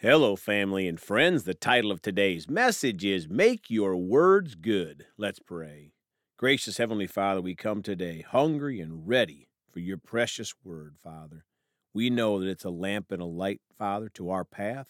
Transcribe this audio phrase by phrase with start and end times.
[0.00, 1.44] Hello, family and friends.
[1.44, 5.06] The title of today's message is Make Your Words Good.
[5.16, 5.94] Let's pray.
[6.36, 11.46] Gracious Heavenly Father, we come today hungry and ready for your precious word, Father.
[11.94, 14.88] We know that it's a lamp and a light, Father, to our path.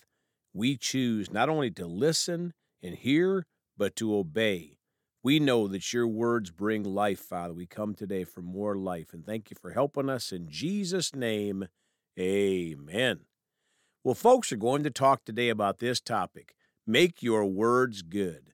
[0.53, 2.53] We choose not only to listen
[2.83, 3.47] and hear,
[3.79, 4.79] but to obey.
[5.23, 7.55] We know that your words bring life, Father.
[7.55, 10.33] We come today for more life, and thank you for helping us.
[10.33, 11.69] In Jesus' name,
[12.19, 13.21] amen.
[14.07, 16.55] Well, folks are going to talk today about this topic
[16.87, 18.53] make your words good.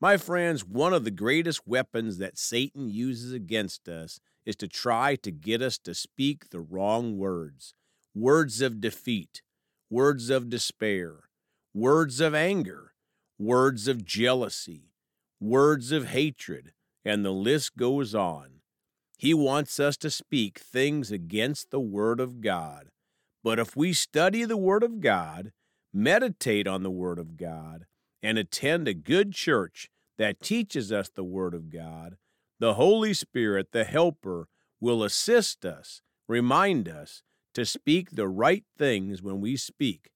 [0.00, 5.14] My friends, one of the greatest weapons that Satan uses against us is to try
[5.14, 7.72] to get us to speak the wrong words
[8.16, 9.42] words of defeat,
[9.88, 11.28] words of despair,
[11.72, 12.94] words of anger,
[13.38, 14.90] words of jealousy,
[15.38, 16.72] words of hatred,
[17.04, 18.54] and the list goes on.
[19.16, 22.90] He wants us to speak things against the Word of God.
[23.42, 25.52] But if we study the Word of God,
[25.92, 27.86] meditate on the Word of God,
[28.22, 29.88] and attend a good church
[30.18, 32.16] that teaches us the Word of God,
[32.58, 34.48] the Holy Spirit, the Helper,
[34.80, 37.22] will assist us, remind us
[37.54, 40.10] to speak the right things when we speak.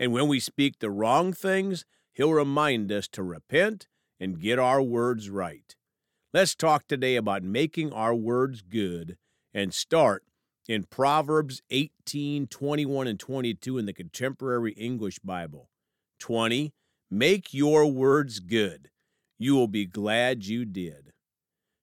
[0.00, 3.86] And when we speak the wrong things, He'll remind us to repent
[4.18, 5.76] and get our words right.
[6.32, 9.16] Let's talk today about making our words good
[9.52, 10.24] and start
[10.68, 15.68] in Proverbs 18, 21, and 22 in the Contemporary English Bible.
[16.20, 16.72] 20.
[17.10, 18.90] Make your words good.
[19.38, 21.12] You will be glad you did.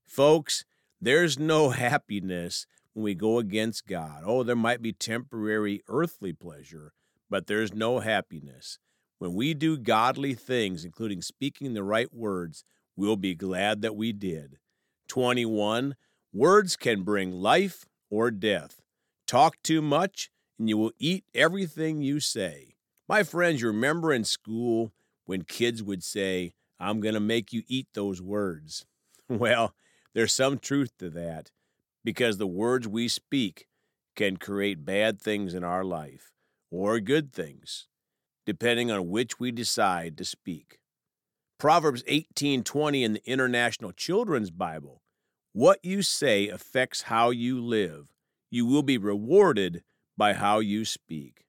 [0.07, 0.65] Folks,
[1.01, 4.23] there's no happiness when we go against God.
[4.25, 6.93] Oh, there might be temporary earthly pleasure,
[7.29, 8.79] but there's no happiness.
[9.19, 12.63] When we do godly things, including speaking the right words,
[12.95, 14.57] we'll be glad that we did.
[15.09, 15.95] 21.
[16.31, 18.81] Words can bring life or death.
[19.27, 22.75] Talk too much, and you will eat everything you say.
[23.07, 24.91] My friends, you remember in school
[25.25, 28.85] when kids would say, I'm going to make you eat those words.
[29.31, 29.75] Well,
[30.15, 31.51] there's some truth to that
[32.03, 33.67] because the words we speak
[34.15, 36.31] can create bad things in our life
[36.71, 37.87] or good things,
[38.45, 40.79] depending on which we decide to speak.
[41.59, 45.03] Proverbs 18:20 in the International Children's Bible.
[45.59, 48.13] What you say affects how you live.
[48.49, 49.83] You will be rewarded
[50.15, 51.43] by how you speak.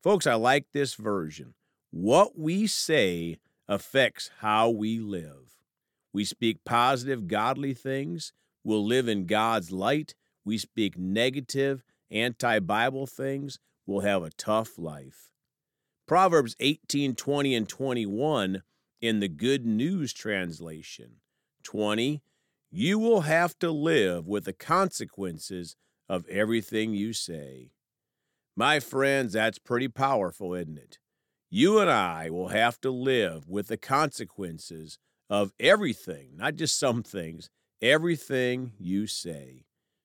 [0.00, 1.54] Folks, I like this version.
[1.90, 5.58] What we say affects how we live.
[6.12, 8.32] We speak positive, godly things.
[8.62, 10.14] We'll live in God's light.
[10.44, 13.58] We speak negative, anti Bible things.
[13.84, 15.32] We'll have a tough life.
[16.06, 18.62] Proverbs 18 20 and 21
[19.00, 21.16] in the Good News translation.
[21.64, 22.22] 20.
[22.70, 25.74] You will have to live with the consequences
[26.08, 27.72] of everything you say.
[28.56, 30.98] My friends, that's pretty powerful, isn't it?
[31.50, 34.98] You and I will have to live with the consequences
[35.28, 37.50] of everything, not just some things,
[37.82, 39.64] everything you say.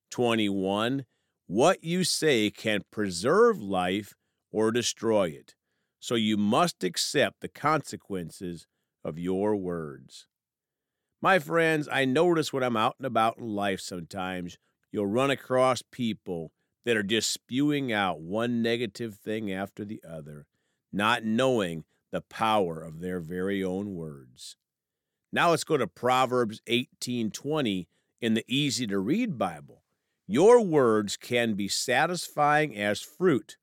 [0.10, 1.06] 21.
[1.48, 4.16] What you say can preserve life
[4.52, 5.54] or destroy it,
[6.00, 8.66] so you must accept the consequences
[9.04, 10.28] of your words.
[11.22, 14.58] My friends, I notice when I'm out and about in life sometimes,
[14.92, 16.52] you'll run across people
[16.86, 20.46] that are just spewing out one negative thing after the other,
[20.94, 24.56] not knowing the power of their very own words.
[25.32, 27.88] Now let's go to Proverbs 18:20
[28.22, 29.84] in the easy to read Bible.
[30.28, 33.58] Your words can be satisfying as fruit,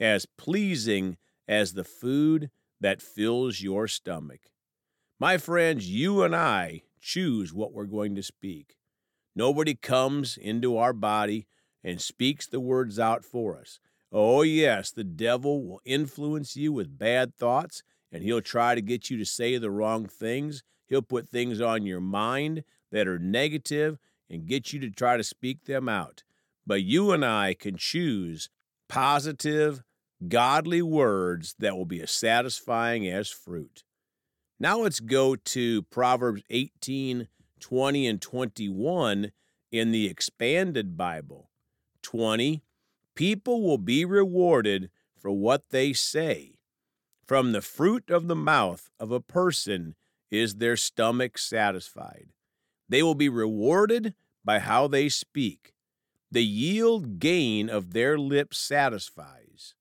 [0.00, 1.16] as pleasing
[1.46, 4.50] as the food that fills your stomach.
[5.18, 8.76] My friends, you and I choose what we're going to speak.
[9.34, 11.46] Nobody comes into our body
[11.84, 13.78] and speaks the words out for us.
[14.10, 19.10] Oh, yes, the devil will influence you with bad thoughts, and he'll try to get
[19.10, 20.62] you to say the wrong things.
[20.86, 23.98] He'll put things on your mind that are negative
[24.30, 26.22] and get you to try to speak them out.
[26.66, 28.48] But you and I can choose
[28.88, 29.82] positive,
[30.26, 33.84] godly words that will be as satisfying as fruit.
[34.60, 37.28] Now let's go to Proverbs 18
[37.60, 39.32] 20 and 21
[39.70, 41.50] in the expanded Bible.
[42.02, 42.62] 20.
[43.14, 46.54] People will be rewarded for what they say.
[47.26, 49.96] From the fruit of the mouth of a person
[50.30, 52.28] is their stomach satisfied.
[52.88, 54.14] They will be rewarded
[54.44, 55.74] by how they speak.
[56.30, 59.74] The yield gain of their lips satisfies.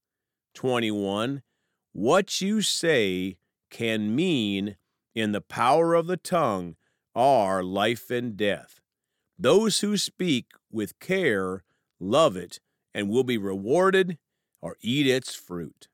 [0.56, 1.42] 21.
[1.94, 3.38] What you say
[3.78, 4.76] can mean
[5.14, 6.76] in the power of the tongue
[7.14, 8.80] are life and death.
[9.38, 11.64] Those who speak with care
[12.00, 12.60] love it
[12.96, 14.18] and will be rewarded
[14.64, 15.90] or eat its fruit.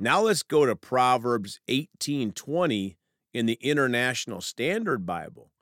[0.00, 2.96] Now let's go to Proverbs 18:20
[3.34, 5.52] in the International Standard Bible.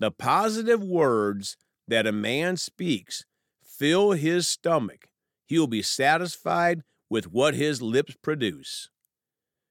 [0.00, 1.56] The positive words
[1.86, 3.24] that a man speaks
[3.62, 5.10] fill his stomach.
[5.46, 8.90] He will be satisfied with what his lips produce.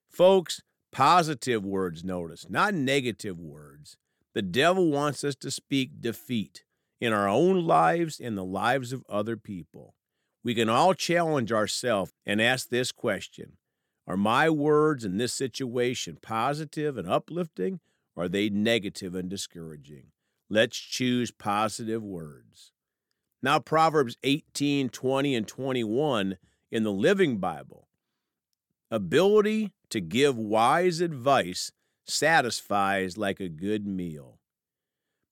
[0.09, 0.61] Folks,
[0.91, 3.97] positive words notice, not negative words.
[4.33, 6.63] The devil wants us to speak defeat
[6.99, 9.95] in our own lives and the lives of other people.
[10.43, 13.57] We can all challenge ourselves and ask this question
[14.07, 17.79] Are my words in this situation positive and uplifting,
[18.15, 20.11] or are they negative and discouraging?
[20.49, 22.71] Let's choose positive words.
[23.43, 26.37] Now, Proverbs 18, 20, and 21
[26.71, 27.87] in the Living Bible.
[28.93, 31.71] Ability to give wise advice
[32.05, 34.39] satisfies like a good meal.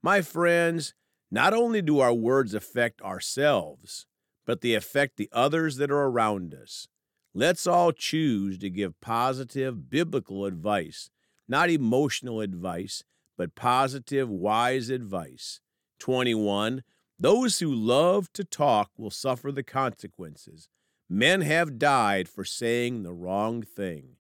[0.02, 0.94] My friends,
[1.30, 4.06] not only do our words affect ourselves,
[4.46, 6.88] but they affect the others that are around us.
[7.34, 11.10] Let's all choose to give positive biblical advice,
[11.46, 13.04] not emotional advice,
[13.38, 15.60] but positive, wise advice.
[16.00, 16.84] 21.
[17.20, 20.70] Those who love to talk will suffer the consequences.
[21.10, 24.18] Men have died for saying the wrong thing.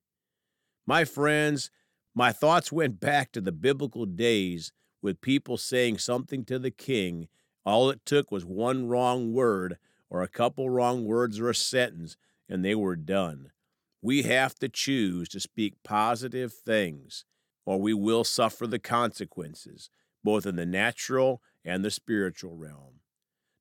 [0.87, 1.69] My friends,
[2.15, 4.71] my thoughts went back to the biblical days
[5.01, 7.27] with people saying something to the king.
[7.63, 9.77] All it took was one wrong word
[10.09, 12.17] or a couple wrong words or a sentence,
[12.49, 13.51] and they were done.
[14.01, 17.25] We have to choose to speak positive things,
[17.65, 19.91] or we will suffer the consequences,
[20.23, 23.01] both in the natural and the spiritual realm.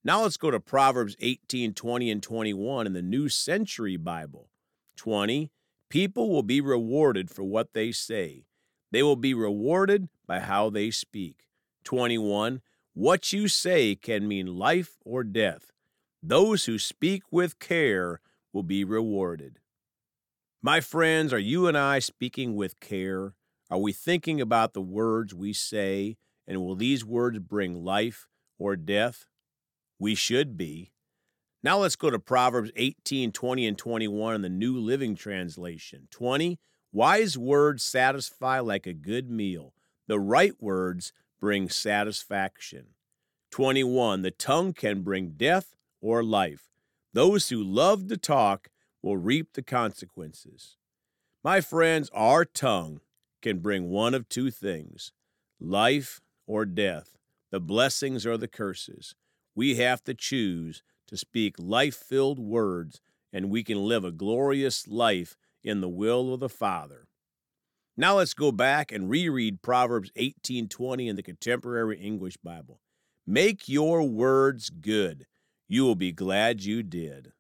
[0.05, 4.49] Now let's go to Proverbs 18, 20, and 21 in the New Century Bible.
[4.97, 5.51] 20.
[5.89, 8.45] People will be rewarded for what they say.
[8.93, 11.49] They will be rewarded by how they speak.
[11.85, 12.61] 21.
[12.95, 15.73] What you say can mean life or death.
[16.23, 18.21] Those who speak with care
[18.53, 19.59] will be rewarded.
[20.63, 23.35] My friends, are you and I speaking with care?
[23.71, 26.17] Are we thinking about the words we say,
[26.47, 28.29] and will these words bring life
[28.59, 29.27] or death?
[29.99, 30.93] We should be.
[31.63, 36.07] Now let's go to Proverbs 18, 20, and 21 in the New Living Translation.
[36.11, 36.61] 20,
[36.93, 39.75] wise words satisfy like a good meal.
[40.07, 42.87] The right words bring satisfaction.
[43.51, 46.69] 21, the tongue can bring death or life.
[47.13, 48.69] Those who love to talk
[49.03, 50.77] will reap the consequences.
[51.43, 53.01] My friends, our tongue
[53.43, 55.13] can bring one of two things
[55.61, 57.19] life or death,
[57.51, 59.17] the blessings or the curses
[59.59, 63.01] we have to choose to speak life filled words,
[63.33, 67.09] and we can live a glorious life in the will of the Father.
[67.97, 72.81] Now let's go back and reread Proverbs 18:20 in the Contemporary English Bible.
[73.27, 75.27] Make your words good.
[75.67, 77.33] You will be glad you did.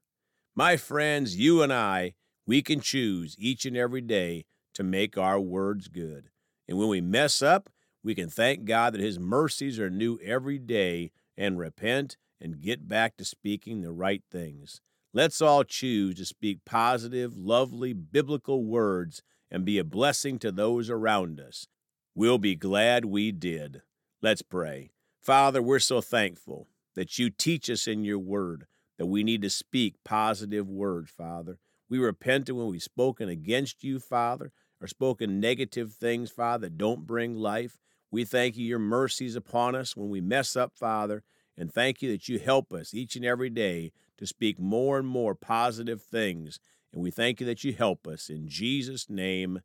[0.56, 4.44] My friends, you and I, we can choose each and every day
[4.74, 6.30] to make our words good.
[6.66, 7.70] And when we mess up,
[8.02, 12.88] we can thank God that His mercies are new every day and repent and get
[12.88, 14.80] back to speaking the right things.
[15.14, 20.90] Let's all choose to speak positive, lovely, biblical words and be a blessing to those
[20.90, 21.66] around us.
[22.14, 23.82] We'll be glad we did.
[24.20, 24.90] Let's pray.
[25.22, 28.66] Father, we're so thankful that you teach us in your word
[28.98, 31.58] that we need to speak positive words, Father.
[31.88, 37.06] We repent when we've spoken against you, Father, or spoken negative things, Father, that don't
[37.06, 37.78] bring life.
[38.10, 41.22] We thank you, your mercies upon us when we mess up, Father,
[41.56, 45.06] and thank you that you help us each and every day to speak more and
[45.06, 46.58] more positive things.
[46.92, 48.30] And we thank you that you help us.
[48.30, 49.60] In Jesus' name,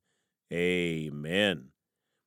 [0.51, 1.69] amen.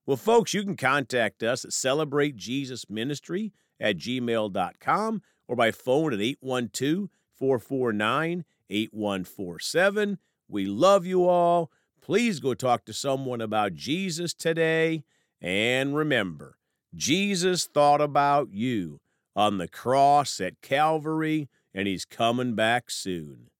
[0.07, 7.09] Well, folks, you can contact us at celebratejesusministry at gmail.com or by phone at 812
[7.33, 10.19] 449 8147.
[10.49, 11.71] We love you all.
[12.01, 15.05] Please go talk to someone about Jesus today.
[15.41, 16.57] And remember,
[16.95, 19.01] Jesus thought about you
[19.35, 23.51] on the cross at Calvary, and he's coming back soon.